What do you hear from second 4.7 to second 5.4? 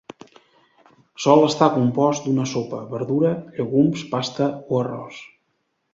arròs.